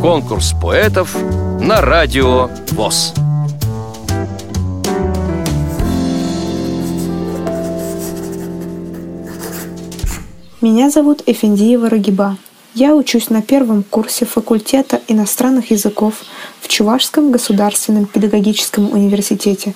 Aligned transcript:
Конкурс 0.00 0.54
поэтов 0.60 1.16
на 1.60 1.80
радио 1.80 2.48
ВОЗ. 2.70 3.14
Меня 10.60 10.90
зовут 10.90 11.22
Эфендиева 11.26 11.88
Рагиба. 11.88 12.36
Я 12.74 12.94
учусь 12.94 13.30
на 13.30 13.42
первом 13.42 13.82
курсе 13.82 14.26
факультета 14.26 15.00
иностранных 15.08 15.70
языков 15.70 16.14
в 16.60 16.68
Чувашском 16.68 17.30
государственном 17.32 18.06
педагогическом 18.06 18.92
университете. 18.92 19.74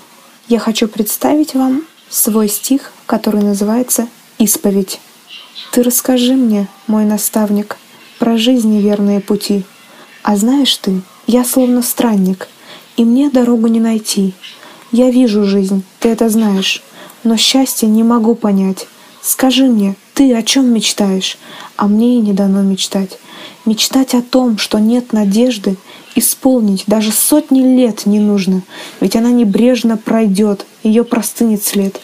Я 0.48 0.58
хочу 0.58 0.86
представить 0.86 1.54
вам 1.54 1.84
свой 2.08 2.48
стих, 2.48 2.92
который 3.06 3.42
называется 3.42 4.08
«Исповедь». 4.38 5.00
Ты 5.72 5.82
расскажи 5.82 6.34
мне, 6.34 6.68
мой 6.86 7.04
наставник, 7.04 7.76
про 8.18 8.36
жизни 8.36 8.80
верные 8.80 9.20
пути. 9.20 9.64
А 10.22 10.36
знаешь 10.36 10.76
ты, 10.76 11.00
я 11.26 11.44
словно 11.44 11.82
странник, 11.82 12.48
и 12.96 13.04
мне 13.04 13.30
дорогу 13.30 13.66
не 13.66 13.80
найти. 13.80 14.34
Я 14.92 15.10
вижу 15.10 15.44
жизнь, 15.44 15.82
ты 16.00 16.10
это 16.10 16.28
знаешь, 16.28 16.82
но 17.24 17.36
счастье 17.36 17.88
не 17.88 18.02
могу 18.02 18.34
понять. 18.34 18.86
Скажи 19.22 19.64
мне, 19.64 19.96
ты 20.14 20.34
о 20.34 20.42
чем 20.42 20.72
мечтаешь? 20.72 21.38
А 21.76 21.88
мне 21.88 22.16
и 22.16 22.20
не 22.20 22.32
дано 22.32 22.62
мечтать. 22.62 23.18
Мечтать 23.64 24.14
о 24.14 24.22
том, 24.22 24.58
что 24.58 24.78
нет 24.78 25.12
надежды, 25.12 25.76
исполнить 26.14 26.84
даже 26.86 27.10
сотни 27.12 27.60
лет 27.60 28.06
не 28.06 28.20
нужно, 28.20 28.62
ведь 29.00 29.16
она 29.16 29.30
небрежно 29.30 29.96
пройдет, 29.96 30.66
ее 30.82 31.04
простынет 31.04 31.64
след. 31.64 32.00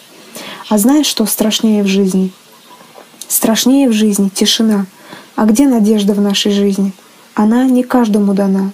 А 0.69 0.77
знаешь, 0.77 1.05
что 1.05 1.25
страшнее 1.25 1.83
в 1.83 1.87
жизни? 1.87 2.31
Страшнее 3.27 3.87
в 3.89 3.93
жизни 3.93 4.29
тишина. 4.29 4.85
А 5.41 5.45
где 5.45 5.67
надежда 5.67 6.13
в 6.13 6.21
нашей 6.21 6.51
жизни? 6.51 6.93
Она 7.33 7.65
не 7.65 7.81
каждому 7.81 8.35
дана. 8.35 8.69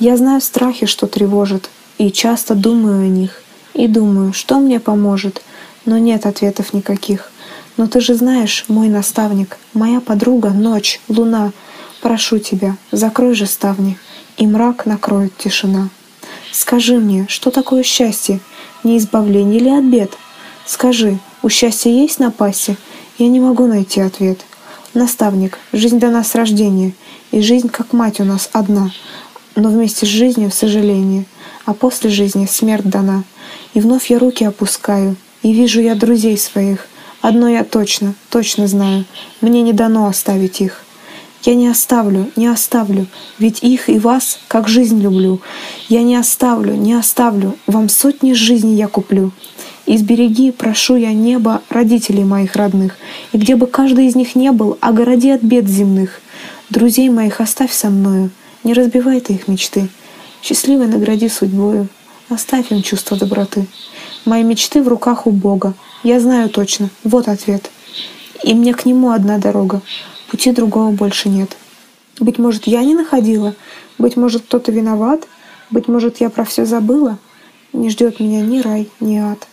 Я 0.00 0.16
знаю 0.16 0.40
страхи, 0.40 0.84
что 0.84 1.06
тревожат, 1.06 1.70
и 1.96 2.10
часто 2.10 2.56
думаю 2.56 3.04
о 3.04 3.08
них. 3.08 3.40
И 3.72 3.86
думаю, 3.86 4.32
что 4.32 4.58
мне 4.58 4.80
поможет, 4.80 5.42
но 5.84 5.96
нет 5.96 6.26
ответов 6.26 6.72
никаких. 6.72 7.30
Но 7.76 7.86
ты 7.86 8.00
же 8.00 8.16
знаешь, 8.16 8.64
мой 8.66 8.88
наставник, 8.88 9.58
моя 9.74 10.00
подруга, 10.00 10.50
ночь, 10.50 11.00
луна. 11.06 11.52
Прошу 12.02 12.40
тебя, 12.40 12.76
закрой 12.90 13.36
же 13.36 13.46
ставни, 13.46 13.96
и 14.36 14.44
мрак 14.48 14.86
накроет 14.86 15.36
тишина. 15.38 15.90
Скажи 16.50 16.98
мне, 16.98 17.26
что 17.28 17.52
такое 17.52 17.84
счастье? 17.84 18.40
Не 18.82 18.98
избавление 18.98 19.60
ли 19.60 19.70
от 19.70 19.84
бед? 19.84 20.10
Скажи, 20.66 21.20
у 21.44 21.48
счастья 21.48 21.90
есть 21.90 22.18
напасти? 22.18 22.76
Я 23.18 23.28
не 23.28 23.38
могу 23.38 23.68
найти 23.68 24.00
ответ. 24.00 24.40
Наставник, 24.96 25.58
жизнь 25.74 25.98
дана 25.98 26.24
с 26.24 26.34
рождения, 26.34 26.94
и 27.30 27.42
жизнь 27.42 27.68
как 27.68 27.92
мать 27.92 28.18
у 28.18 28.24
нас 28.24 28.48
одна, 28.54 28.90
но 29.54 29.68
вместе 29.68 30.06
с 30.06 30.08
жизнью 30.08 30.50
сожаление, 30.50 31.26
а 31.66 31.74
после 31.74 32.08
жизни 32.08 32.46
смерть 32.46 32.88
дана. 32.88 33.24
И 33.74 33.80
вновь 33.80 34.08
я 34.08 34.18
руки 34.18 34.42
опускаю, 34.42 35.16
и 35.42 35.52
вижу 35.52 35.82
я 35.82 35.96
друзей 35.96 36.38
своих, 36.38 36.88
Одно 37.20 37.46
я 37.46 37.62
точно, 37.62 38.14
точно 38.30 38.68
знаю, 38.68 39.04
мне 39.42 39.60
не 39.60 39.74
дано 39.74 40.06
оставить 40.06 40.62
их. 40.62 40.82
Я 41.42 41.54
не 41.54 41.68
оставлю, 41.68 42.30
не 42.34 42.46
оставлю, 42.46 43.06
ведь 43.38 43.62
их 43.62 43.90
и 43.90 43.98
вас, 43.98 44.38
как 44.48 44.66
жизнь 44.66 44.98
люблю. 44.98 45.42
Я 45.90 46.02
не 46.02 46.16
оставлю, 46.16 46.74
не 46.74 46.94
оставлю, 46.94 47.54
вам 47.66 47.90
сотни 47.90 48.32
жизней 48.32 48.76
я 48.76 48.88
куплю. 48.88 49.32
Избереги, 49.88 50.50
прошу 50.50 50.96
я 50.96 51.12
небо 51.12 51.62
родителей 51.68 52.24
моих 52.24 52.56
родных, 52.56 52.96
и 53.32 53.38
где 53.38 53.54
бы 53.54 53.68
каждый 53.68 54.08
из 54.08 54.16
них 54.16 54.34
не 54.34 54.50
был, 54.50 54.76
огороди 54.80 55.30
от 55.30 55.42
бед 55.42 55.68
земных. 55.68 56.20
Друзей 56.70 57.08
моих 57.08 57.40
оставь 57.40 57.72
со 57.72 57.88
мною, 57.88 58.30
не 58.64 58.74
разбивай 58.74 59.20
ты 59.20 59.34
их 59.34 59.46
мечты. 59.46 59.88
Счастливой 60.42 60.88
награди 60.88 61.28
судьбою, 61.28 61.86
оставь 62.28 62.72
им 62.72 62.82
чувство 62.82 63.16
доброты. 63.16 63.66
Мои 64.24 64.42
мечты 64.42 64.82
в 64.82 64.88
руках 64.88 65.28
у 65.28 65.30
Бога, 65.30 65.74
я 66.02 66.18
знаю 66.18 66.48
точно, 66.48 66.90
вот 67.04 67.28
ответ. 67.28 67.70
И 68.42 68.54
мне 68.54 68.74
к 68.74 68.86
нему 68.86 69.10
одна 69.10 69.38
дорога. 69.38 69.82
Пути 70.28 70.50
другого 70.50 70.90
больше 70.90 71.28
нет. 71.28 71.56
Быть 72.18 72.38
может, 72.40 72.66
я 72.66 72.82
не 72.82 72.96
находила? 72.96 73.54
Быть 73.98 74.16
может, 74.16 74.42
кто-то 74.42 74.72
виноват? 74.72 75.28
Быть 75.70 75.86
может, 75.86 76.20
я 76.20 76.28
про 76.28 76.44
все 76.44 76.64
забыла? 76.64 77.18
Не 77.72 77.88
ждет 77.88 78.18
меня 78.18 78.40
ни 78.40 78.60
рай, 78.60 78.88
ни 78.98 79.18
ад. 79.18 79.46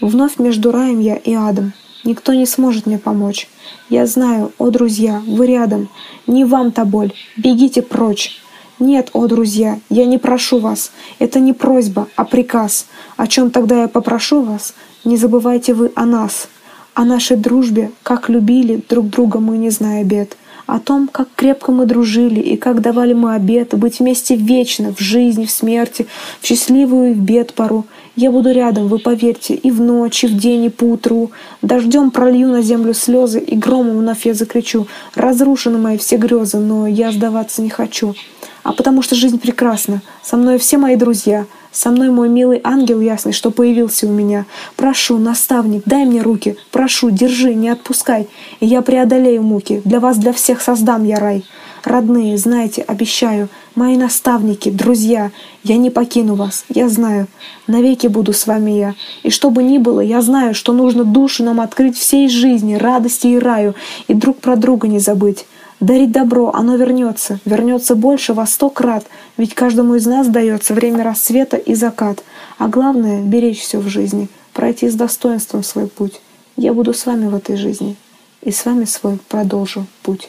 Вновь 0.00 0.38
между 0.38 0.70
раем 0.70 1.00
я 1.00 1.16
и 1.16 1.34
адом. 1.34 1.72
Никто 2.04 2.32
не 2.32 2.46
сможет 2.46 2.86
мне 2.86 2.98
помочь. 2.98 3.48
Я 3.90 4.06
знаю, 4.06 4.52
о, 4.58 4.70
друзья, 4.70 5.20
вы 5.26 5.46
рядом. 5.46 5.88
Не 6.26 6.44
вам 6.44 6.70
та 6.72 6.84
боль. 6.84 7.12
Бегите 7.36 7.82
прочь. 7.82 8.40
Нет, 8.78 9.10
о, 9.12 9.26
друзья, 9.26 9.80
я 9.90 10.04
не 10.06 10.18
прошу 10.18 10.60
вас. 10.60 10.92
Это 11.18 11.40
не 11.40 11.52
просьба, 11.52 12.06
а 12.14 12.24
приказ. 12.24 12.86
О 13.16 13.26
чем 13.26 13.50
тогда 13.50 13.82
я 13.82 13.88
попрошу 13.88 14.42
вас? 14.42 14.74
Не 15.04 15.16
забывайте 15.16 15.74
вы 15.74 15.90
о 15.96 16.06
нас, 16.06 16.48
о 16.94 17.04
нашей 17.04 17.36
дружбе, 17.36 17.90
как 18.04 18.28
любили 18.28 18.82
друг 18.88 19.08
друга 19.08 19.40
мы, 19.40 19.58
не 19.58 19.70
зная 19.70 20.04
бед, 20.04 20.36
о 20.66 20.78
том, 20.78 21.08
как 21.08 21.28
крепко 21.34 21.72
мы 21.72 21.86
дружили 21.86 22.40
и 22.40 22.56
как 22.56 22.80
давали 22.80 23.14
мы 23.14 23.34
обет 23.34 23.76
быть 23.76 23.98
вместе 23.98 24.36
вечно, 24.36 24.94
в 24.94 25.00
жизни, 25.00 25.46
в 25.46 25.50
смерти, 25.50 26.06
в 26.40 26.46
счастливую 26.46 27.10
и 27.10 27.14
в 27.14 27.20
бед 27.20 27.54
пору. 27.54 27.84
Я 28.20 28.32
буду 28.32 28.50
рядом, 28.50 28.88
вы 28.88 28.98
поверьте, 28.98 29.54
и 29.54 29.70
в 29.70 29.80
ночь, 29.80 30.24
и 30.24 30.26
в 30.26 30.36
день, 30.36 30.64
и 30.64 30.68
поутру. 30.70 31.30
Дождем 31.62 32.10
пролью 32.10 32.48
на 32.48 32.62
землю 32.62 32.92
слезы, 32.92 33.38
и 33.38 33.54
громом 33.54 33.98
вновь 33.98 34.26
я 34.26 34.34
закричу. 34.34 34.88
Разрушены 35.14 35.78
мои 35.78 35.96
все 35.98 36.16
грезы, 36.16 36.58
но 36.58 36.88
я 36.88 37.12
сдаваться 37.12 37.62
не 37.62 37.70
хочу. 37.70 38.16
А 38.64 38.72
потому 38.72 39.02
что 39.02 39.14
жизнь 39.14 39.38
прекрасна. 39.38 40.02
Со 40.24 40.36
мной 40.36 40.58
все 40.58 40.78
мои 40.78 40.96
друзья— 40.96 41.46
со 41.70 41.90
мной 41.90 42.10
мой 42.10 42.28
милый 42.28 42.60
ангел 42.64 43.00
ясный, 43.00 43.32
что 43.32 43.50
появился 43.50 44.06
у 44.06 44.10
меня. 44.10 44.46
Прошу, 44.74 45.18
наставник, 45.18 45.82
дай 45.86 46.04
мне 46.04 46.22
руки. 46.22 46.56
Прошу, 46.72 47.10
держи, 47.10 47.54
не 47.54 47.68
отпускай. 47.68 48.26
И 48.60 48.66
я 48.66 48.82
преодолею 48.82 49.42
муки. 49.42 49.82
Для 49.84 50.00
вас, 50.00 50.16
для 50.16 50.32
всех 50.32 50.60
создам 50.60 51.04
я 51.04 51.20
рай. 51.20 51.44
Родные, 51.88 52.36
знаете, 52.36 52.82
обещаю, 52.82 53.48
мои 53.74 53.96
наставники, 53.96 54.68
друзья, 54.68 55.30
я 55.64 55.78
не 55.78 55.88
покину 55.88 56.34
вас, 56.34 56.66
я 56.68 56.86
знаю, 56.90 57.28
навеки 57.66 58.08
буду 58.08 58.34
с 58.34 58.46
вами 58.46 58.72
я. 58.72 58.94
И 59.22 59.30
что 59.30 59.48
бы 59.48 59.62
ни 59.62 59.78
было, 59.78 60.00
я 60.00 60.20
знаю, 60.20 60.54
что 60.54 60.74
нужно 60.74 61.04
душу 61.04 61.44
нам 61.44 61.62
открыть 61.62 61.96
всей 61.96 62.28
жизни, 62.28 62.74
радости 62.74 63.28
и 63.28 63.38
раю, 63.38 63.74
и 64.06 64.12
друг 64.12 64.36
про 64.36 64.56
друга 64.56 64.86
не 64.86 64.98
забыть. 64.98 65.46
Дарить 65.80 66.12
добро, 66.12 66.52
оно 66.52 66.76
вернется, 66.76 67.40
вернется 67.46 67.94
больше 67.94 68.34
во 68.34 68.46
сто 68.46 68.68
крат, 68.68 69.06
ведь 69.38 69.54
каждому 69.54 69.94
из 69.94 70.04
нас 70.04 70.28
дается 70.28 70.74
время 70.74 71.04
рассвета 71.04 71.56
и 71.56 71.74
закат. 71.74 72.22
А 72.58 72.68
главное— 72.68 73.22
беречь 73.22 73.62
все 73.62 73.78
в 73.78 73.88
жизни, 73.88 74.28
пройти 74.52 74.90
с 74.90 74.94
достоинством 74.94 75.64
свой 75.64 75.86
путь. 75.86 76.20
Я 76.58 76.74
буду 76.74 76.92
с 76.92 77.06
вами 77.06 77.28
в 77.28 77.34
этой 77.34 77.56
жизни, 77.56 77.96
и 78.42 78.50
с 78.50 78.66
вами 78.66 78.84
свой 78.84 79.18
продолжу 79.30 79.86
путь. 80.02 80.28